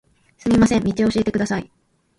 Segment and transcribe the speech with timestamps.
[0.39, 1.71] すみません、道を教えてください。